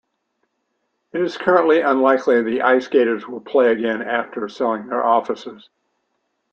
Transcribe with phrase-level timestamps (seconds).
[1.13, 5.69] It is currently unlikely the IceGators will play again after selling their offices.